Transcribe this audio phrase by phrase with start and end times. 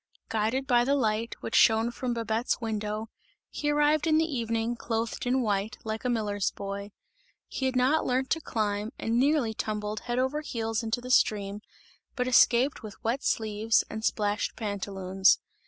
[0.29, 3.11] Guided by the light, which shone from Babette's window,
[3.51, 6.91] he arrived in the evening, clothed in white, like a miller's boy;
[7.47, 11.61] he had not learnt to climb and nearly tumbled head over heels into the stream,
[12.15, 15.37] but escaped with wet sleeves and splashed pantaloons.